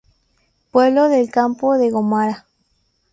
[0.71, 2.47] Pueblo del Campo de Gómara.